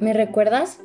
¿me 0.00 0.14
recuerdas? 0.14 0.80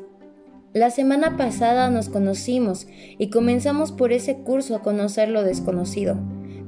La 0.74 0.90
semana 0.90 1.38
pasada 1.38 1.90
nos 1.90 2.10
conocimos 2.10 2.86
y 3.18 3.30
comenzamos 3.30 3.94
por 3.94 4.12
ese 4.12 4.40
curso 4.40 4.76
a 4.76 4.82
conocer 4.82 5.30
lo 5.30 5.42
desconocido. 5.44 6.18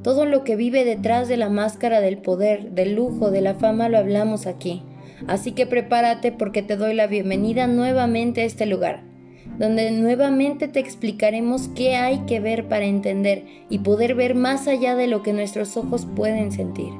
Todo 0.02 0.25
lo 0.25 0.46
que 0.46 0.55
vive 0.55 0.86
detrás 0.86 1.28
de 1.28 1.36
la 1.36 1.50
máscara 1.50 2.00
del 2.00 2.20
poder, 2.20 2.71
del 2.71 2.96
lujo, 2.96 3.32
de 3.32 3.42
la 3.42 3.56
fama 3.56 3.89
lo 3.89 3.97
hablamos 3.97 4.47
aquí. 4.47 4.82
Así 5.28 5.51
que 5.51 5.65
prepárate 5.65 6.32
porque 6.32 6.61
te 6.61 6.78
doy 6.78 6.93
la 6.93 7.07
bienvenida 7.07 7.68
nuevamente 7.68 8.42
a 8.42 8.46
este 8.46 8.65
lugar, 8.65 9.04
donde 9.59 9.92
nuevamente 9.92 10.70
te 10.70 10.79
explicaremos 10.79 11.68
qué 11.75 11.95
hay 11.98 12.20
que 12.20 12.39
ver 12.39 12.70
para 12.70 12.86
entender 12.86 13.43
y 13.70 13.79
poder 13.79 14.15
ver 14.15 14.36
más 14.36 14.70
allá 14.70 14.95
de 14.95 15.07
lo 15.07 15.21
que 15.21 15.34
nuestros 15.34 15.75
ojos 15.75 16.07
pueden 16.15 16.54
sentir. 16.54 16.93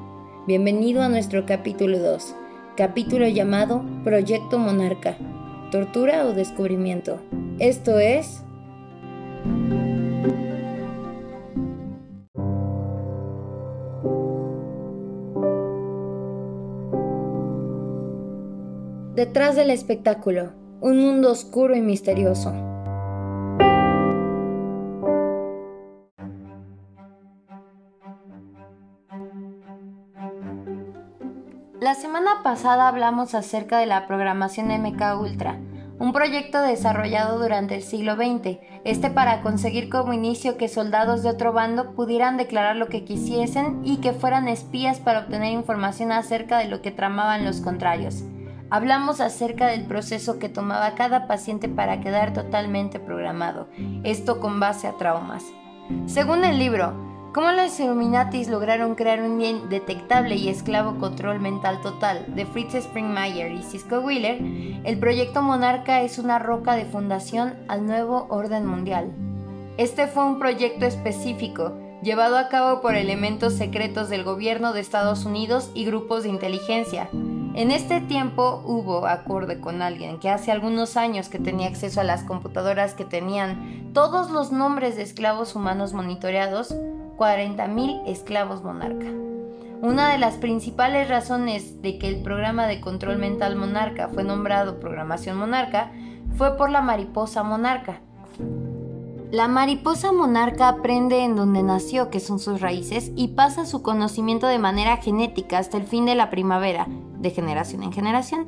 Bienvenido 0.46 1.04
a 1.04 1.10
nuestro 1.10 1.46
capítulo 1.46 2.00
2, 2.00 2.36
capítulo 2.76 3.28
llamado 3.30 3.86
Proyecto 4.04 4.60
Monarca, 4.60 5.18
tortura 5.70 6.26
o 6.26 6.34
descubrimiento. 6.34 7.20
Esto 7.60 8.00
es... 8.00 8.44
Detrás 19.16 19.56
del 19.56 19.72
espectáculo, 19.72 20.52
un 20.80 21.00
mundo 21.00 21.32
oscuro 21.32 21.76
y 21.76 21.82
misterioso. 21.82 22.77
La 31.88 31.96
semana 31.96 32.44
pasada 32.44 32.90
hablamos 32.90 33.34
acerca 33.34 33.78
de 33.78 33.86
la 33.86 34.08
programación 34.08 34.68
MK 34.68 35.22
Ultra, 35.22 35.58
un 36.00 36.12
proyecto 36.12 36.62
desarrollado 36.62 37.40
durante 37.40 37.76
el 37.76 37.82
siglo 37.82 38.16
XX, 38.16 38.58
este 38.84 39.10
para 39.10 39.40
conseguir 39.40 39.88
como 39.88 40.12
inicio 40.12 40.58
que 40.58 40.68
soldados 40.68 41.24
de 41.24 41.30
otro 41.30 41.54
bando 41.54 41.96
pudieran 41.96 42.36
declarar 42.36 42.76
lo 42.76 42.88
que 42.88 43.06
quisiesen 43.06 43.80
y 43.86 44.02
que 44.02 44.12
fueran 44.12 44.50
espías 44.50 45.00
para 45.00 45.20
obtener 45.20 45.54
información 45.54 46.12
acerca 46.12 46.58
de 46.58 46.68
lo 46.68 46.82
que 46.82 46.92
tramaban 46.92 47.46
los 47.46 47.62
contrarios. 47.62 48.22
Hablamos 48.70 49.22
acerca 49.22 49.68
del 49.68 49.86
proceso 49.86 50.40
que 50.40 50.50
tomaba 50.50 50.94
cada 50.96 51.26
paciente 51.26 51.70
para 51.70 52.02
quedar 52.02 52.34
totalmente 52.34 53.00
programado, 53.00 53.70
esto 54.04 54.42
con 54.42 54.60
base 54.60 54.88
a 54.88 54.98
traumas. 54.98 55.46
Según 56.06 56.44
el 56.44 56.60
libro, 56.60 57.07
¿Cómo 57.38 57.52
los 57.52 57.80
Illuminatis 57.80 58.48
lograron 58.48 58.96
crear 58.96 59.22
un 59.22 59.40
indetectable 59.40 60.38
y 60.38 60.50
esclavo 60.50 60.98
control 60.98 61.40
mental 61.40 61.82
total 61.82 62.26
de 62.34 62.48
Fritz 62.48 62.74
Springmeier 62.74 63.52
y 63.52 63.62
Cisco 63.62 64.00
Wheeler, 64.00 64.40
el 64.84 64.98
proyecto 64.98 65.44
Monarca 65.44 66.02
es 66.02 66.18
una 66.18 66.40
roca 66.40 66.76
de 66.76 66.86
fundación 66.86 67.54
al 67.68 67.86
nuevo 67.86 68.26
orden 68.32 68.66
mundial. 68.66 69.12
Este 69.78 70.08
fue 70.08 70.26
un 70.26 70.40
proyecto 70.40 70.88
específico 70.88 71.78
llevado 72.02 72.40
a 72.40 72.50
cabo 72.50 72.82
por 72.82 72.96
elementos 72.96 73.54
secretos 73.54 74.10
del 74.10 74.24
gobierno 74.24 74.74
de 74.74 74.80
Estados 74.80 75.24
Unidos 75.24 75.70
y 75.76 75.86
grupos 75.86 76.24
de 76.24 76.30
inteligencia, 76.30 77.08
en 77.58 77.72
este 77.72 78.02
tiempo 78.02 78.62
hubo 78.68 79.08
acorde 79.08 79.60
con 79.60 79.82
alguien 79.82 80.20
que 80.20 80.30
hace 80.30 80.52
algunos 80.52 80.96
años 80.96 81.28
que 81.28 81.40
tenía 81.40 81.68
acceso 81.68 82.00
a 82.00 82.04
las 82.04 82.24
computadoras 82.24 82.94
que 82.94 83.04
tenían 83.04 83.90
todos 83.94 84.30
los 84.30 84.52
nombres 84.52 84.96
de 84.96 85.02
esclavos 85.02 85.56
humanos 85.56 85.92
monitoreados, 85.94 86.76
40.000 87.18 88.04
esclavos 88.06 88.64
monarca. 88.64 89.08
Una 89.82 90.12
de 90.12 90.18
las 90.18 90.36
principales 90.36 91.08
razones 91.08 91.82
de 91.82 92.00
que 92.00 92.08
el 92.08 92.24
programa 92.24 92.68
de 92.68 92.82
control 92.82 93.18
mental 93.18 93.56
monarca 93.56 94.08
fue 94.08 94.24
nombrado 94.24 94.80
programación 94.80 95.38
monarca 95.38 95.92
fue 96.36 96.58
por 96.58 96.70
la 96.70 96.82
mariposa 96.82 97.44
monarca. 97.44 98.02
La 99.32 99.48
mariposa 99.48 100.12
monarca 100.14 100.70
aprende 100.70 101.24
en 101.24 101.36
donde 101.36 101.62
nació, 101.62 102.10
que 102.10 102.20
son 102.20 102.40
sus 102.40 102.62
raíces, 102.62 103.12
y 103.16 103.30
pasa 103.30 103.66
su 103.66 103.82
conocimiento 103.82 104.48
de 104.48 104.58
manera 104.58 104.98
genética 104.98 105.58
hasta 105.58 105.78
el 105.78 105.84
fin 105.84 106.06
de 106.06 106.16
la 106.16 106.30
primavera, 106.30 106.88
de 107.20 107.32
generación 107.32 107.84
en 107.84 107.92
generación. 107.92 108.48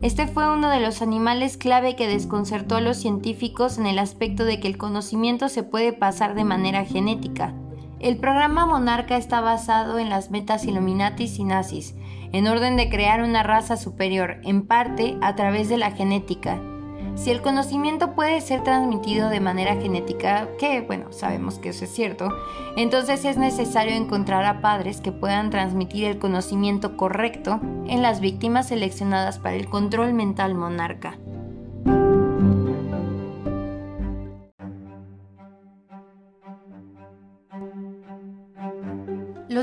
Este 0.00 0.26
fue 0.26 0.52
uno 0.52 0.68
de 0.68 0.80
los 0.80 1.02
animales 1.02 1.56
clave 1.56 1.96
que 1.96 2.06
desconcertó 2.06 2.76
a 2.76 2.80
los 2.80 2.98
científicos 2.98 3.78
en 3.78 3.86
el 3.86 3.98
aspecto 3.98 4.44
de 4.44 4.60
que 4.60 4.68
el 4.68 4.76
conocimiento 4.76 5.48
se 5.48 5.62
puede 5.62 5.92
pasar 5.92 6.34
de 6.34 6.44
manera 6.44 6.84
genética. 6.84 7.54
El 8.00 8.16
programa 8.18 8.66
Monarca 8.66 9.16
está 9.16 9.40
basado 9.40 9.98
en 9.98 10.08
las 10.08 10.30
metas 10.30 10.64
Illuminatis 10.64 11.38
y 11.38 11.44
nazis, 11.44 11.94
en 12.32 12.46
orden 12.46 12.76
de 12.76 12.88
crear 12.88 13.22
una 13.22 13.42
raza 13.42 13.76
superior, 13.76 14.38
en 14.44 14.66
parte 14.66 15.16
a 15.20 15.34
través 15.34 15.68
de 15.68 15.78
la 15.78 15.90
genética, 15.90 16.60
si 17.18 17.32
el 17.32 17.42
conocimiento 17.42 18.14
puede 18.14 18.40
ser 18.40 18.62
transmitido 18.62 19.28
de 19.28 19.40
manera 19.40 19.74
genética, 19.74 20.48
que 20.56 20.82
bueno, 20.82 21.12
sabemos 21.12 21.58
que 21.58 21.70
eso 21.70 21.84
es 21.84 21.92
cierto, 21.92 22.32
entonces 22.76 23.24
es 23.24 23.36
necesario 23.36 23.96
encontrar 23.96 24.44
a 24.44 24.60
padres 24.60 25.00
que 25.00 25.10
puedan 25.10 25.50
transmitir 25.50 26.04
el 26.04 26.20
conocimiento 26.20 26.96
correcto 26.96 27.60
en 27.88 28.02
las 28.02 28.20
víctimas 28.20 28.68
seleccionadas 28.68 29.40
para 29.40 29.56
el 29.56 29.68
control 29.68 30.14
mental 30.14 30.54
monarca. 30.54 31.18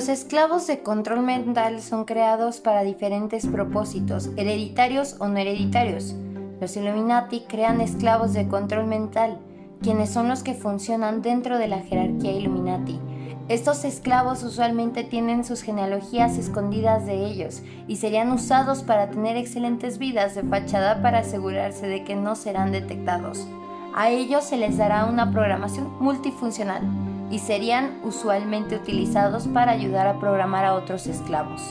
Los 0.05 0.19
esclavos 0.19 0.67
de 0.67 0.83
control 0.83 1.23
mental 1.23 1.81
son 1.81 2.05
creados 2.05 2.59
para 2.59 2.83
diferentes 2.83 3.47
propósitos, 3.47 4.29
hereditarios 4.37 5.15
o 5.17 5.27
no 5.27 5.39
hereditarios. 5.39 6.13
Los 6.61 6.77
Illuminati 6.77 7.45
crean 7.49 7.81
esclavos 7.81 8.33
de 8.33 8.47
control 8.47 8.85
mental, 8.85 9.39
quienes 9.81 10.11
son 10.11 10.27
los 10.27 10.43
que 10.43 10.53
funcionan 10.53 11.23
dentro 11.23 11.57
de 11.57 11.67
la 11.67 11.79
jerarquía 11.79 12.33
Illuminati. 12.33 12.99
Estos 13.47 13.83
esclavos 13.83 14.43
usualmente 14.43 15.03
tienen 15.03 15.43
sus 15.43 15.63
genealogías 15.63 16.37
escondidas 16.37 17.07
de 17.07 17.25
ellos 17.25 17.63
y 17.87 17.95
serían 17.95 18.31
usados 18.31 18.83
para 18.83 19.09
tener 19.09 19.37
excelentes 19.37 19.97
vidas 19.97 20.35
de 20.35 20.43
fachada 20.43 21.01
para 21.01 21.21
asegurarse 21.21 21.87
de 21.87 22.03
que 22.03 22.15
no 22.15 22.35
serán 22.35 22.71
detectados. 22.71 23.47
A 23.95 24.11
ellos 24.11 24.43
se 24.43 24.57
les 24.57 24.77
dará 24.77 25.05
una 25.05 25.31
programación 25.31 25.91
multifuncional 25.99 27.04
y 27.31 27.39
serían 27.39 27.99
usualmente 28.03 28.75
utilizados 28.75 29.47
para 29.47 29.71
ayudar 29.71 30.07
a 30.07 30.19
programar 30.19 30.65
a 30.65 30.75
otros 30.75 31.07
esclavos. 31.07 31.61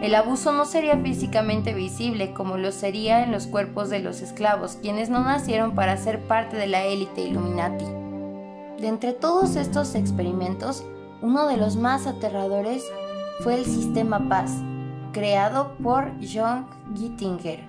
El 0.00 0.14
abuso 0.14 0.52
no 0.52 0.64
sería 0.64 0.96
físicamente 0.96 1.74
visible 1.74 2.32
como 2.32 2.56
lo 2.56 2.72
sería 2.72 3.22
en 3.22 3.32
los 3.32 3.46
cuerpos 3.46 3.90
de 3.90 3.98
los 3.98 4.22
esclavos, 4.22 4.78
quienes 4.80 5.10
no 5.10 5.20
nacieron 5.20 5.74
para 5.74 5.96
ser 5.98 6.20
parte 6.26 6.56
de 6.56 6.66
la 6.66 6.84
élite 6.84 7.20
Illuminati. 7.20 7.84
De 8.80 8.88
entre 8.88 9.12
todos 9.12 9.56
estos 9.56 9.94
experimentos, 9.94 10.84
uno 11.20 11.46
de 11.46 11.58
los 11.58 11.76
más 11.76 12.06
aterradores 12.06 12.82
fue 13.40 13.56
el 13.56 13.66
sistema 13.66 14.26
Paz, 14.26 14.52
creado 15.12 15.76
por 15.82 16.12
John 16.20 16.66
Gittinger. 16.96 17.60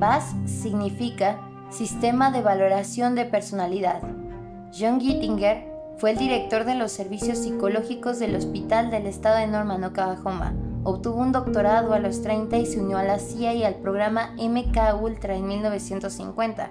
Paz 0.00 0.34
significa 0.44 1.38
Sistema 1.70 2.32
de 2.32 2.42
Valoración 2.42 3.14
de 3.14 3.26
Personalidad. 3.26 4.02
John 4.76 5.00
Gittinger 5.00 5.75
fue 5.98 6.10
el 6.12 6.18
director 6.18 6.64
de 6.64 6.74
los 6.74 6.92
servicios 6.92 7.38
psicológicos 7.38 8.18
del 8.18 8.36
Hospital 8.36 8.90
del 8.90 9.06
Estado 9.06 9.38
de 9.38 9.46
Norman, 9.46 9.84
Oklahoma, 9.84 10.54
Obtuvo 10.88 11.20
un 11.20 11.32
doctorado 11.32 11.94
a 11.94 11.98
los 11.98 12.22
30 12.22 12.58
y 12.58 12.66
se 12.66 12.80
unió 12.80 12.96
a 12.96 13.02
la 13.02 13.18
CIA 13.18 13.54
y 13.54 13.64
al 13.64 13.74
programa 13.74 14.36
MK 14.38 15.02
Ultra 15.02 15.34
en 15.34 15.48
1950. 15.48 16.70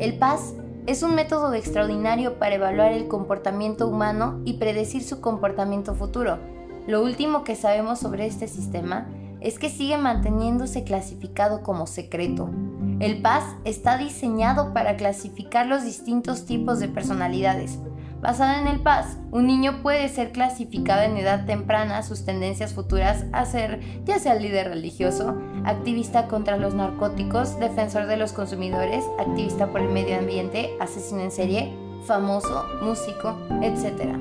El 0.00 0.18
PAS 0.18 0.54
es 0.88 1.04
un 1.04 1.14
método 1.14 1.54
extraordinario 1.54 2.40
para 2.40 2.56
evaluar 2.56 2.90
el 2.90 3.06
comportamiento 3.06 3.86
humano 3.86 4.40
y 4.44 4.54
predecir 4.54 5.04
su 5.04 5.20
comportamiento 5.20 5.94
futuro. 5.94 6.40
Lo 6.88 7.04
último 7.04 7.44
que 7.44 7.54
sabemos 7.54 8.00
sobre 8.00 8.26
este 8.26 8.48
sistema 8.48 9.06
es 9.40 9.60
que 9.60 9.70
sigue 9.70 9.96
manteniéndose 9.96 10.82
clasificado 10.82 11.62
como 11.62 11.86
secreto. 11.86 12.50
El 12.98 13.22
PAS 13.22 13.44
está 13.62 13.96
diseñado 13.96 14.72
para 14.74 14.96
clasificar 14.96 15.66
los 15.66 15.84
distintos 15.84 16.46
tipos 16.46 16.80
de 16.80 16.88
personalidades, 16.88 17.78
Basada 18.22 18.60
en 18.60 18.68
el 18.68 18.78
PAS, 18.78 19.16
un 19.32 19.48
niño 19.48 19.82
puede 19.82 20.08
ser 20.08 20.30
clasificado 20.30 21.02
en 21.02 21.16
edad 21.16 21.44
temprana 21.44 22.04
sus 22.04 22.24
tendencias 22.24 22.72
futuras 22.72 23.24
a 23.32 23.44
ser 23.44 23.80
ya 24.04 24.20
sea 24.20 24.36
líder 24.36 24.68
religioso, 24.68 25.36
activista 25.64 26.28
contra 26.28 26.56
los 26.56 26.72
narcóticos, 26.72 27.58
defensor 27.58 28.06
de 28.06 28.16
los 28.16 28.32
consumidores, 28.32 29.04
activista 29.18 29.72
por 29.72 29.80
el 29.80 29.88
medio 29.88 30.16
ambiente, 30.16 30.70
asesino 30.78 31.20
en 31.20 31.32
serie, 31.32 31.76
famoso, 32.06 32.64
músico, 32.80 33.36
etc. 33.60 34.14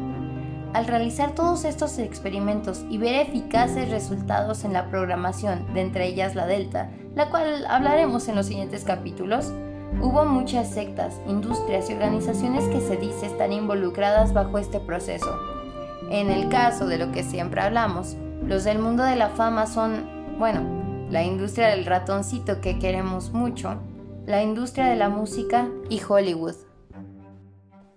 Al 0.74 0.88
realizar 0.88 1.36
todos 1.36 1.64
estos 1.64 2.00
experimentos 2.00 2.84
y 2.90 2.98
ver 2.98 3.28
eficaces 3.28 3.92
resultados 3.92 4.64
en 4.64 4.74
la 4.74 4.90
programación, 4.90 5.76
de 5.76 5.82
entre 5.82 6.08
ellas 6.08 6.34
la 6.34 6.48
Delta, 6.48 6.90
la 7.14 7.30
cual 7.30 7.68
hablaremos 7.68 8.28
en 8.30 8.36
los 8.36 8.48
siguientes 8.48 8.84
capítulos, 8.84 9.54
Hubo 10.00 10.26
muchas 10.26 10.70
sectas, 10.70 11.20
industrias 11.28 11.90
y 11.90 11.94
organizaciones 11.94 12.66
que 12.70 12.80
se 12.80 12.98
dice 12.98 13.26
están 13.26 13.52
involucradas 13.52 14.34
bajo 14.34 14.58
este 14.58 14.80
proceso. 14.80 15.38
En 16.10 16.30
el 16.30 16.50
caso 16.50 16.88
de 16.88 16.98
lo 16.98 17.12
que 17.12 17.24
siempre 17.24 17.62
hablamos, 17.62 18.16
los 18.44 18.64
del 18.64 18.80
mundo 18.80 19.04
de 19.04 19.16
la 19.16 19.30
fama 19.30 19.68
son, 19.68 20.38
bueno, 20.40 20.62
la 21.10 21.24
industria 21.24 21.68
del 21.68 21.86
ratoncito 21.86 22.62
que 22.62 22.80
queremos 22.80 23.32
mucho, 23.32 23.80
la 24.26 24.42
industria 24.42 24.86
de 24.86 24.96
la 24.96 25.10
música 25.10 25.68
y 25.90 26.02
Hollywood. 26.02 26.56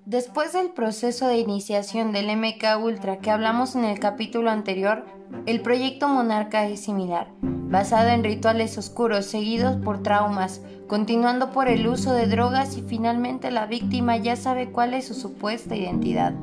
Después 0.05 0.53
del 0.53 0.71
proceso 0.71 1.27
de 1.29 1.39
iniciación 1.39 2.13
del 2.13 2.37
MK 2.37 2.83
Ultra 2.83 3.19
que 3.19 3.31
hablamos 3.31 3.75
en 3.75 3.85
el 3.85 3.99
capítulo 3.99 4.51
anterior, 4.51 5.07
el 5.47 5.63
proyecto 5.63 6.09
Monarca 6.09 6.67
es 6.67 6.81
similar, 6.81 7.29
basado 7.75 8.11
en 8.11 8.23
rituales 8.23 8.79
oscuros 8.79 9.27
seguidos 9.27 9.75
por 9.75 10.01
traumas, 10.01 10.61
continuando 10.87 11.51
por 11.51 11.67
el 11.67 11.89
uso 11.89 12.13
de 12.13 12.29
drogas 12.29 12.77
y 12.77 12.83
finalmente 12.83 13.51
la 13.51 13.67
víctima 13.67 14.17
ya 14.17 14.37
sabe 14.37 14.71
cuál 14.71 14.95
es 14.95 15.09
su 15.09 15.15
supuesta 15.15 15.75
identidad, 15.75 16.35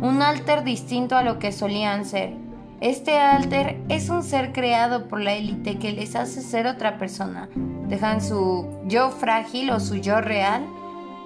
un 0.00 0.22
alter 0.22 0.64
distinto 0.64 1.14
a 1.14 1.22
lo 1.22 1.38
que 1.38 1.52
solían 1.52 2.06
ser. 2.06 2.32
Este 2.80 3.18
alter 3.18 3.78
es 3.90 4.08
un 4.08 4.22
ser 4.22 4.54
creado 4.54 5.08
por 5.08 5.20
la 5.20 5.34
élite 5.34 5.78
que 5.78 5.92
les 5.92 6.16
hace 6.16 6.40
ser 6.40 6.66
otra 6.66 6.96
persona, 6.96 7.50
dejan 7.86 8.22
su 8.22 8.66
yo 8.86 9.10
frágil 9.10 9.68
o 9.68 9.80
su 9.80 9.96
yo 9.96 10.22
real 10.22 10.64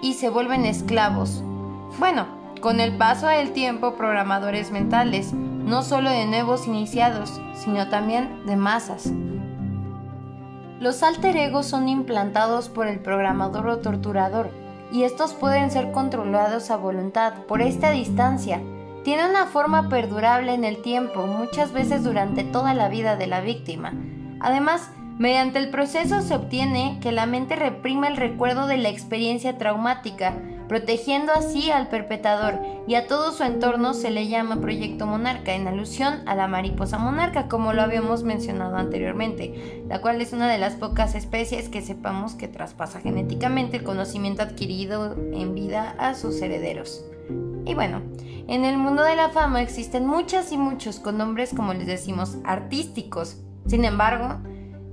y 0.02 0.14
se 0.14 0.28
vuelven 0.28 0.64
esclavos, 0.64 1.40
bueno, 2.00 2.26
con 2.60 2.80
el 2.80 2.96
paso 2.96 3.28
del 3.28 3.52
tiempo, 3.52 3.94
programadores 3.94 4.72
mentales, 4.72 5.32
no 5.32 5.84
solo 5.84 6.10
de 6.10 6.26
nuevos 6.26 6.66
iniciados, 6.66 7.40
sino 7.54 7.88
también 7.88 8.44
de 8.44 8.56
masas. 8.56 9.12
Los 10.82 11.04
alter 11.04 11.36
egos 11.36 11.66
son 11.66 11.88
implantados 11.88 12.68
por 12.68 12.88
el 12.88 12.98
programador 12.98 13.68
o 13.68 13.78
torturador, 13.78 14.50
y 14.90 15.04
estos 15.04 15.32
pueden 15.32 15.70
ser 15.70 15.92
controlados 15.92 16.72
a 16.72 16.76
voluntad 16.76 17.34
por 17.46 17.62
esta 17.62 17.92
distancia. 17.92 18.60
Tiene 19.04 19.30
una 19.30 19.46
forma 19.46 19.88
perdurable 19.88 20.52
en 20.52 20.64
el 20.64 20.82
tiempo, 20.82 21.28
muchas 21.28 21.72
veces 21.72 22.02
durante 22.02 22.42
toda 22.42 22.74
la 22.74 22.88
vida 22.88 23.14
de 23.14 23.28
la 23.28 23.40
víctima. 23.40 23.92
Además, 24.40 24.90
mediante 25.18 25.60
el 25.60 25.70
proceso 25.70 26.20
se 26.20 26.34
obtiene 26.34 26.98
que 27.00 27.12
la 27.12 27.26
mente 27.26 27.54
reprima 27.54 28.08
el 28.08 28.16
recuerdo 28.16 28.66
de 28.66 28.78
la 28.78 28.88
experiencia 28.88 29.58
traumática, 29.58 30.34
protegiendo 30.72 31.34
así 31.34 31.70
al 31.70 31.88
perpetrador 31.88 32.58
y 32.86 32.94
a 32.94 33.06
todo 33.06 33.32
su 33.32 33.42
entorno 33.42 33.92
se 33.92 34.10
le 34.10 34.28
llama 34.28 34.58
Proyecto 34.58 35.06
Monarca 35.06 35.52
en 35.52 35.68
alusión 35.68 36.26
a 36.26 36.34
la 36.34 36.48
mariposa 36.48 36.96
monarca, 36.96 37.46
como 37.46 37.74
lo 37.74 37.82
habíamos 37.82 38.22
mencionado 38.22 38.76
anteriormente, 38.76 39.84
la 39.86 40.00
cual 40.00 40.22
es 40.22 40.32
una 40.32 40.50
de 40.50 40.56
las 40.56 40.72
pocas 40.76 41.14
especies 41.14 41.68
que 41.68 41.82
sepamos 41.82 42.32
que 42.36 42.48
traspasa 42.48 43.00
genéticamente 43.00 43.76
el 43.76 43.82
conocimiento 43.82 44.40
adquirido 44.40 45.14
en 45.34 45.54
vida 45.54 45.94
a 45.98 46.14
sus 46.14 46.40
herederos. 46.40 47.04
Y 47.66 47.74
bueno, 47.74 48.00
en 48.48 48.64
el 48.64 48.78
mundo 48.78 49.02
de 49.02 49.14
la 49.14 49.28
fama 49.28 49.60
existen 49.60 50.06
muchas 50.06 50.52
y 50.52 50.56
muchos 50.56 51.00
con 51.00 51.18
nombres 51.18 51.52
como 51.54 51.74
les 51.74 51.86
decimos 51.86 52.38
artísticos. 52.44 53.36
Sin 53.66 53.84
embargo, 53.84 54.38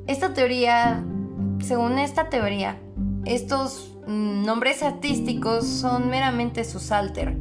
esta 0.08 0.34
teoría, 0.34 1.06
según 1.62 2.00
esta 2.00 2.30
teoría, 2.30 2.76
estos 3.24 3.96
nombres 4.10 4.82
artísticos 4.82 5.68
son 5.68 6.10
meramente 6.10 6.64
sus 6.64 6.92
alter. 6.92 7.38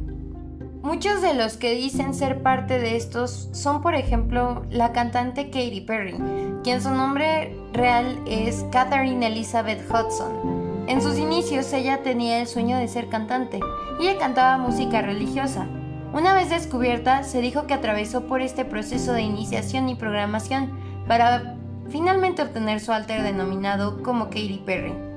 Muchos 0.83 1.21
de 1.21 1.33
los 1.33 1.57
que 1.57 1.73
dicen 1.73 2.13
ser 2.13 2.43
parte 2.43 2.79
de 2.79 2.95
estos 2.95 3.49
son, 3.51 3.81
por 3.81 3.95
ejemplo, 3.95 4.63
la 4.69 4.93
cantante 4.93 5.45
Katy 5.45 5.81
Perry, 5.81 6.15
quien 6.63 6.81
su 6.81 6.91
nombre 6.91 7.57
real 7.73 8.19
es 8.27 8.65
Catherine 8.71 9.25
Elizabeth 9.25 9.83
Hudson. 9.89 10.85
En 10.87 11.01
sus 11.01 11.17
inicios 11.17 11.73
ella 11.73 12.03
tenía 12.03 12.39
el 12.39 12.47
sueño 12.47 12.77
de 12.77 12.87
ser 12.87 13.09
cantante 13.09 13.59
y 13.99 14.07
ella 14.07 14.19
cantaba 14.19 14.57
música 14.57 15.01
religiosa. 15.01 15.67
Una 16.13 16.33
vez 16.33 16.49
descubierta, 16.49 17.23
se 17.23 17.41
dijo 17.41 17.65
que 17.65 17.73
atravesó 17.73 18.25
por 18.27 18.41
este 18.41 18.63
proceso 18.63 19.13
de 19.13 19.23
iniciación 19.23 19.89
y 19.89 19.95
programación 19.95 20.71
para 21.07 21.55
finalmente 21.89 22.43
obtener 22.43 22.79
su 22.79 22.91
alter 22.91 23.23
denominado 23.23 24.01
como 24.03 24.25
Katy 24.25 24.61
Perry. 24.65 25.08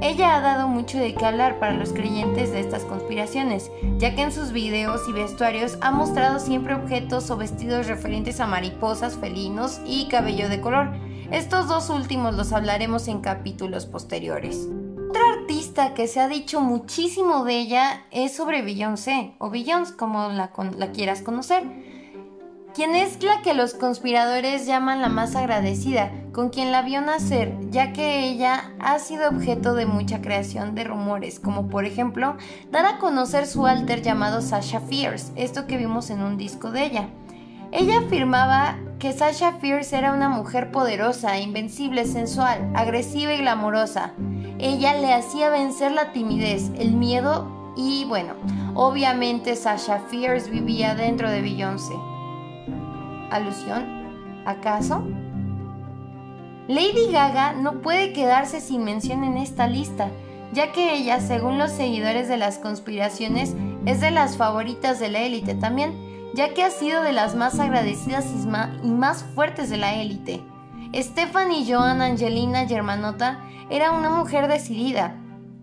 Ella 0.00 0.36
ha 0.36 0.40
dado 0.40 0.68
mucho 0.68 0.98
de 0.98 1.14
qué 1.14 1.24
hablar 1.24 1.58
para 1.58 1.72
los 1.72 1.92
creyentes 1.92 2.52
de 2.52 2.60
estas 2.60 2.84
conspiraciones, 2.84 3.70
ya 3.98 4.14
que 4.14 4.22
en 4.22 4.32
sus 4.32 4.52
videos 4.52 5.08
y 5.08 5.12
vestuarios 5.12 5.78
ha 5.80 5.90
mostrado 5.90 6.38
siempre 6.38 6.74
objetos 6.74 7.30
o 7.30 7.36
vestidos 7.36 7.86
referentes 7.86 8.40
a 8.40 8.46
mariposas, 8.46 9.16
felinos 9.16 9.80
y 9.86 10.08
cabello 10.08 10.50
de 10.50 10.60
color. 10.60 10.92
Estos 11.30 11.66
dos 11.66 11.88
últimos 11.88 12.34
los 12.34 12.52
hablaremos 12.52 13.08
en 13.08 13.20
capítulos 13.20 13.86
posteriores. 13.86 14.68
Otra 15.08 15.22
artista 15.40 15.94
que 15.94 16.08
se 16.08 16.20
ha 16.20 16.28
dicho 16.28 16.60
muchísimo 16.60 17.44
de 17.44 17.58
ella 17.58 18.04
es 18.10 18.36
sobre 18.36 18.60
Beyoncé, 18.60 19.34
o 19.38 19.48
Beyoncé 19.48 19.96
como 19.96 20.28
la, 20.28 20.52
la 20.76 20.92
quieras 20.92 21.22
conocer 21.22 21.64
quien 22.76 22.94
es 22.94 23.22
la 23.22 23.40
que 23.40 23.54
los 23.54 23.72
conspiradores 23.72 24.66
llaman 24.66 25.00
la 25.00 25.08
más 25.08 25.34
agradecida, 25.34 26.12
con 26.36 26.50
quien 26.50 26.70
la 26.70 26.82
vio 26.82 27.00
nacer, 27.00 27.54
ya 27.70 27.94
que 27.94 28.28
ella 28.28 28.70
ha 28.78 28.98
sido 28.98 29.30
objeto 29.30 29.72
de 29.72 29.86
mucha 29.86 30.20
creación 30.20 30.74
de 30.74 30.84
rumores, 30.84 31.40
como 31.40 31.68
por 31.68 31.86
ejemplo 31.86 32.36
dar 32.70 32.84
a 32.84 32.98
conocer 32.98 33.46
su 33.46 33.66
alter 33.66 34.02
llamado 34.02 34.42
Sasha 34.42 34.80
Fierce, 34.80 35.32
esto 35.34 35.66
que 35.66 35.78
vimos 35.78 36.10
en 36.10 36.20
un 36.20 36.36
disco 36.36 36.72
de 36.72 36.84
ella. 36.84 37.08
Ella 37.72 38.00
afirmaba 38.00 38.76
que 38.98 39.14
Sasha 39.14 39.52
Fierce 39.52 39.96
era 39.96 40.12
una 40.12 40.28
mujer 40.28 40.70
poderosa, 40.72 41.38
invencible, 41.38 42.04
sensual, 42.04 42.70
agresiva 42.74 43.32
y 43.32 43.38
glamorosa. 43.38 44.12
Ella 44.58 44.92
le 44.92 45.14
hacía 45.14 45.48
vencer 45.48 45.92
la 45.92 46.12
timidez, 46.12 46.70
el 46.78 46.92
miedo 46.92 47.72
y 47.78 48.04
bueno, 48.04 48.34
obviamente 48.74 49.56
Sasha 49.56 50.00
Fierce 50.10 50.50
vivía 50.50 50.94
dentro 50.94 51.30
de 51.30 51.40
Beyoncé 51.40 51.94
alusión, 53.30 54.44
acaso? 54.44 55.02
Lady 56.68 57.12
Gaga 57.12 57.52
no 57.52 57.80
puede 57.80 58.12
quedarse 58.12 58.60
sin 58.60 58.84
mención 58.84 59.24
en 59.24 59.36
esta 59.36 59.66
lista, 59.66 60.10
ya 60.52 60.72
que 60.72 60.94
ella, 60.94 61.20
según 61.20 61.58
los 61.58 61.70
seguidores 61.70 62.28
de 62.28 62.36
las 62.36 62.58
conspiraciones, 62.58 63.54
es 63.84 64.00
de 64.00 64.10
las 64.10 64.36
favoritas 64.36 64.98
de 64.98 65.08
la 65.08 65.20
élite 65.20 65.54
también, 65.54 65.94
ya 66.34 66.54
que 66.54 66.64
ha 66.64 66.70
sido 66.70 67.02
de 67.02 67.12
las 67.12 67.34
más 67.34 67.60
agradecidas 67.60 68.26
y 68.82 68.88
más 68.88 69.22
fuertes 69.34 69.70
de 69.70 69.76
la 69.76 69.94
élite. 69.94 70.42
Stephanie 70.94 71.64
Joan 71.66 72.00
Angelina 72.00 72.66
Germanota 72.66 73.40
era 73.70 73.92
una 73.92 74.10
mujer 74.10 74.48
decidida, 74.48 75.16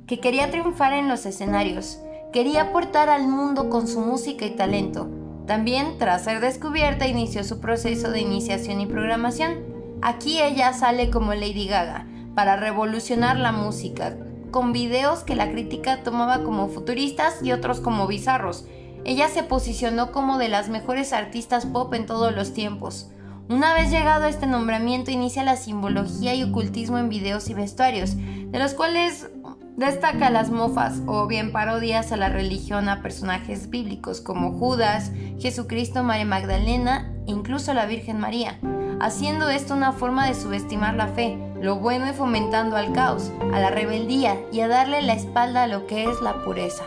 que 0.08 0.20
quería 0.20 0.51
triunfar 0.51 0.94
en 0.94 1.08
los 1.08 1.25
escenarios, 1.25 2.00
quería 2.32 2.63
aportar 2.63 3.10
al 3.10 3.27
mundo 3.27 3.70
con 3.70 3.88
su 3.88 4.00
música 4.00 4.46
y 4.46 4.51
talento, 4.51 5.10
también, 5.46 5.98
tras 5.98 6.24
ser 6.24 6.39
descubierta, 6.39 7.08
inició 7.08 7.44
su 7.44 7.60
proceso 7.60 8.12
de 8.12 8.22
iniciación 8.22 8.80
y 8.80 8.86
programación. 8.86 9.73
Aquí 10.03 10.41
ella 10.41 10.74
sale 10.74 11.10
como 11.10 11.33
Lady 11.33 11.65
Gaga, 11.65 12.05
para 12.36 12.57
revolucionar 12.57 13.38
la 13.38 13.53
música, 13.53 14.17
con 14.51 14.74
videos 14.74 15.24
que 15.24 15.33
la 15.33 15.50
crítica 15.50 16.03
tomaba 16.03 16.43
como 16.43 16.67
futuristas 16.67 17.41
y 17.41 17.53
otros 17.53 17.79
como 17.79 18.05
bizarros. 18.05 18.65
Ella 19.05 19.29
se 19.29 19.43
posicionó 19.43 20.12
como 20.12 20.38
de 20.38 20.50
las 20.50 20.67
mejores 20.67 21.13
artistas 21.13 21.65
pop 21.65 21.93
en 21.93 22.05
todos 22.05 22.36
los 22.36 22.53
tiempos. 22.53 23.12
Una 23.48 23.74
vez 23.74 23.91
llegado 23.91 24.25
a 24.25 24.29
este 24.29 24.45
nombramiento 24.45 25.10
inicia 25.10 25.45
la 25.45 25.55
simbología 25.55 26.36
y 26.36 26.43
ocultismo 26.43 26.98
en 26.98 27.07
videos 27.07 27.50
y 27.50 27.53
vestuarios, 27.53 28.17
de 28.17 28.60
los 28.60 28.74
cuales 28.74 29.29
Destaca 29.75 30.29
las 30.29 30.51
mofas 30.51 31.01
o 31.07 31.25
bien 31.25 31.51
parodias 31.51 32.12
a 32.12 32.17
la 32.17 32.29
religión 32.29 32.89
a 32.89 33.01
personajes 33.01 33.72
bíblicos 33.72 34.22
como 34.22 34.51
Judas, 34.51 35.12
Jesucristo, 35.39 36.03
María 36.03 36.25
Magdalena 36.25 37.12
e 37.25 37.31
incluso 37.31 37.74
la 37.74 37.88
Virgen 37.88 38.19
María, 38.19 38.60
haciendo 39.00 39.50
esto 39.50 39.74
una 39.74 39.92
forma 39.92 40.28
de 40.28 40.34
subestimar 40.34 40.96
la 40.96 41.08
fe, 41.08 41.38
lo 41.62 41.78
bueno 41.78 42.10
y 42.10 42.14
fomentando 42.14 42.76
al 42.76 42.94
caos, 42.94 43.32
a 43.54 43.60
la 43.60 43.70
rebeldía 43.70 44.38
y 44.52 44.60
a 44.62 44.68
darle 44.68 45.02
la 45.02 45.14
espalda 45.14 45.64
a 45.64 45.68
lo 45.68 45.88
que 45.88 46.04
es 46.04 46.22
la 46.22 46.44
pureza. 46.44 46.84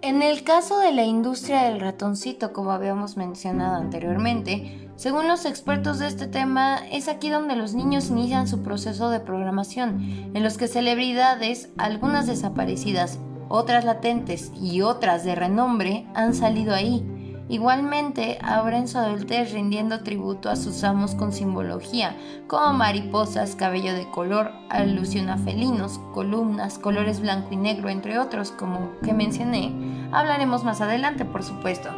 En 0.00 0.22
el 0.22 0.42
caso 0.42 0.78
de 0.78 0.92
la 0.92 1.04
industria 1.04 1.64
del 1.64 1.80
ratoncito, 1.80 2.52
como 2.52 2.72
habíamos 2.72 3.16
mencionado 3.16 3.76
anteriormente, 3.76 4.88
según 4.96 5.28
los 5.28 5.44
expertos 5.44 6.00
de 6.00 6.08
este 6.08 6.26
tema, 6.26 6.78
es 6.90 7.06
aquí 7.06 7.30
donde 7.30 7.54
los 7.54 7.74
niños 7.74 8.10
inician 8.10 8.48
su 8.48 8.62
proceso 8.62 9.10
de 9.10 9.20
programación, 9.20 10.32
en 10.34 10.42
los 10.42 10.58
que 10.58 10.66
celebridades, 10.66 11.68
algunas 11.76 12.26
desaparecidas, 12.26 13.20
otras 13.48 13.84
latentes 13.84 14.52
y 14.60 14.82
otras 14.82 15.24
de 15.24 15.34
renombre, 15.34 16.06
han 16.14 16.34
salido 16.34 16.74
ahí 16.74 17.04
Igualmente, 17.50 18.38
ahora 18.42 18.76
en 18.76 18.88
su 18.88 18.98
adultez 18.98 19.52
rindiendo 19.52 20.02
tributo 20.02 20.50
a 20.50 20.56
sus 20.56 20.84
amos 20.84 21.14
con 21.14 21.32
simbología, 21.32 22.14
como 22.46 22.74
mariposas, 22.74 23.56
cabello 23.56 23.94
de 23.94 24.10
color, 24.10 24.52
alusión 24.68 25.30
a 25.30 25.38
felinos, 25.38 25.98
columnas, 26.12 26.78
colores 26.78 27.20
blanco 27.20 27.48
y 27.52 27.56
negro, 27.56 27.88
entre 27.88 28.18
otros, 28.18 28.50
como 28.50 28.90
que 29.02 29.14
mencioné. 29.14 29.72
Hablaremos 30.12 30.62
más 30.62 30.82
adelante, 30.82 31.24
por 31.24 31.42
supuesto. 31.42 31.88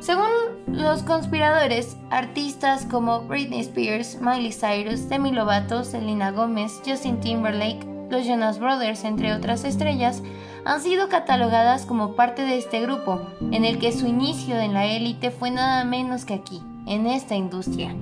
Según 0.00 0.30
los 0.68 1.02
conspiradores, 1.02 1.98
artistas 2.08 2.86
como 2.86 3.22
Britney 3.22 3.60
Spears, 3.60 4.18
Miley 4.22 4.52
Cyrus, 4.52 5.10
Demi 5.10 5.32
Lovato, 5.32 5.84
Selena 5.84 6.30
Gomez, 6.30 6.80
Justin 6.86 7.20
Timberlake, 7.20 7.86
los 8.08 8.26
Jonas 8.26 8.58
Brothers, 8.58 9.04
entre 9.04 9.34
otras 9.34 9.64
estrellas, 9.64 10.22
han 10.68 10.82
sido 10.82 11.08
catalogadas 11.08 11.86
como 11.86 12.14
parte 12.14 12.42
de 12.42 12.58
este 12.58 12.80
grupo, 12.80 13.22
en 13.40 13.64
el 13.64 13.78
que 13.78 13.90
su 13.90 14.06
inicio 14.06 14.54
en 14.54 14.74
la 14.74 14.84
élite 14.84 15.30
fue 15.30 15.50
nada 15.50 15.82
menos 15.84 16.26
que 16.26 16.34
aquí, 16.34 16.60
en 16.86 17.06
esta 17.06 17.36
industria. 17.36 17.96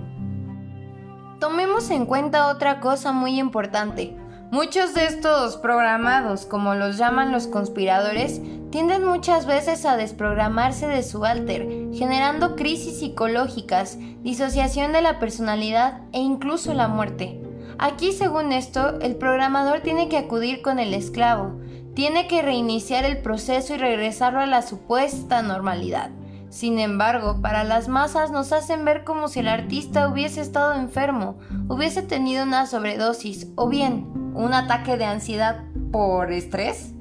Tomemos 1.39 1.91
en 1.91 2.07
cuenta 2.07 2.49
otra 2.49 2.81
cosa 2.81 3.13
muy 3.13 3.39
importante. 3.39 4.17
Muchos 4.51 4.95
de 4.95 5.07
estos 5.07 5.57
programados, 5.59 6.45
como 6.45 6.75
los 6.75 6.99
llaman 6.99 7.31
los 7.31 7.47
conspiradores, 7.47 8.41
tienden 8.71 9.05
muchas 9.05 9.47
veces 9.47 9.87
a 9.87 9.97
desprogramarse 9.97 10.89
de 10.89 11.05
su 11.05 11.25
alter, 11.25 11.69
generando 11.95 12.57
crisis 12.57 12.99
psicológicas, 12.99 13.97
disociación 14.25 14.93
de 14.93 15.03
la 15.03 15.21
personalidad 15.21 16.01
e 16.11 16.19
incluso 16.19 16.75
la 16.75 16.89
muerte. 16.89 17.41
Aquí, 17.79 18.11
según 18.11 18.51
esto, 18.51 18.99
el 18.99 19.15
programador 19.15 19.83
tiene 19.83 20.09
que 20.09 20.19
acudir 20.19 20.63
con 20.63 20.81
el 20.81 20.95
esclavo, 20.95 21.61
tiene 21.97 22.29
que 22.29 22.43
reiniciar 22.43 23.07
el 23.07 23.23
proceso 23.23 23.75
y 23.75 23.79
regresarlo 23.79 24.41
a 24.41 24.47
la 24.47 24.61
supuesta 24.61 25.41
normalidad. 25.41 26.11
Sin 26.51 26.79
embargo, 26.79 27.41
para 27.41 27.65
las 27.65 27.89
masas 27.89 28.31
nos 28.31 28.53
hacen 28.53 28.85
ver 28.85 29.03
como 29.03 29.29
si 29.29 29.41
el 29.41 29.49
artista 29.49 30.07
hubiese 30.07 30.43
estado 30.43 30.75
enfermo, 30.75 31.39
hubiese 31.69 32.03
tenido 32.03 32.45
una 32.45 32.67
sobredosis 32.67 33.49
o 33.57 33.71
bien 33.71 34.13
un 34.35 34.53
ataque 34.53 34.99
de 34.99 35.07
ansiedad 35.07 35.65
por 35.91 36.33
estrés. 36.33 36.93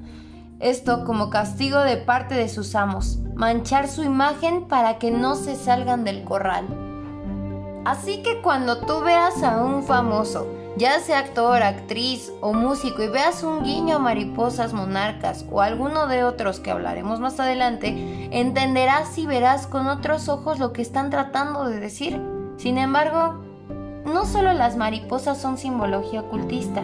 Esto 0.61 1.03
como 1.03 1.29
castigo 1.29 1.79
de 1.79 1.97
parte 1.97 2.33
de 2.33 2.47
sus 2.47 2.73
amos, 2.73 3.19
manchar 3.35 3.89
su 3.89 4.01
imagen 4.01 4.69
para 4.69 4.97
que 4.97 5.11
no 5.11 5.35
se 5.35 5.57
salgan 5.57 6.05
del 6.05 6.23
corral. 6.23 6.67
Así 7.83 8.23
que 8.23 8.41
cuando 8.41 8.77
tú 8.77 9.01
veas 9.01 9.43
a 9.43 9.61
un 9.61 9.83
famoso 9.83 10.47
ya 10.77 10.99
sea 10.99 11.19
actor, 11.19 11.63
actriz 11.63 12.31
o 12.41 12.53
músico 12.53 13.01
y 13.01 13.07
veas 13.07 13.43
un 13.43 13.63
guiño 13.63 13.95
a 13.95 13.99
mariposas 13.99 14.73
monarcas 14.73 15.45
o 15.51 15.61
alguno 15.61 16.07
de 16.07 16.23
otros 16.23 16.59
que 16.59 16.71
hablaremos 16.71 17.19
más 17.19 17.39
adelante, 17.39 18.29
entenderás 18.31 19.17
y 19.17 19.25
verás 19.25 19.67
con 19.67 19.87
otros 19.87 20.27
ojos 20.27 20.59
lo 20.59 20.73
que 20.73 20.81
están 20.81 21.09
tratando 21.09 21.65
de 21.65 21.79
decir. 21.79 22.21
Sin 22.57 22.77
embargo, 22.77 23.39
no 24.05 24.25
solo 24.25 24.53
las 24.53 24.75
mariposas 24.75 25.41
son 25.41 25.57
simbología 25.57 26.21
ocultista, 26.21 26.83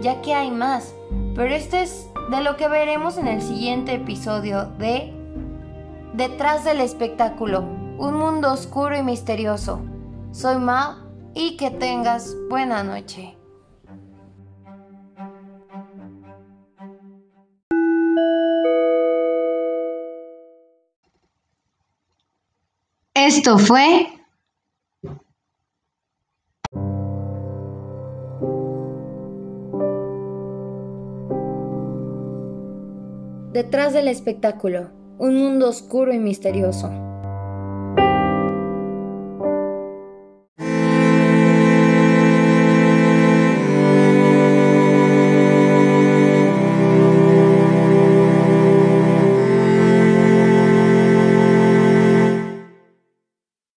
ya 0.00 0.20
que 0.20 0.34
hay 0.34 0.50
más, 0.50 0.94
pero 1.34 1.54
esto 1.54 1.76
es 1.76 2.08
de 2.30 2.42
lo 2.42 2.56
que 2.56 2.68
veremos 2.68 3.18
en 3.18 3.28
el 3.28 3.42
siguiente 3.42 3.94
episodio 3.94 4.66
de 4.78 5.14
Detrás 6.14 6.64
del 6.64 6.80
espectáculo, 6.80 7.60
un 7.96 8.14
mundo 8.14 8.52
oscuro 8.52 8.98
y 8.98 9.04
misterioso. 9.04 9.80
Soy 10.32 10.56
Ma 10.56 11.07
y 11.38 11.56
que 11.56 11.70
tengas 11.70 12.34
buena 12.50 12.82
noche. 12.82 13.36
Esto 23.14 23.56
fue 23.58 24.08
Detrás 33.52 33.92
del 33.92 34.08
espectáculo, 34.08 34.90
un 35.18 35.36
mundo 35.36 35.68
oscuro 35.68 36.12
y 36.12 36.18
misterioso. 36.18 37.07